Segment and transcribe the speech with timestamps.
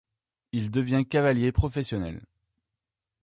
[0.51, 2.25] Il devient cavalier professionnel.